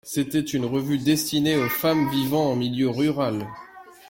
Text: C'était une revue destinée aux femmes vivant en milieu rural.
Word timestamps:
C'était 0.03 0.39
une 0.39 0.65
revue 0.65 0.97
destinée 0.97 1.57
aux 1.57 1.69
femmes 1.69 2.09
vivant 2.09 2.53
en 2.53 2.55
milieu 2.55 2.89
rural. 2.89 3.45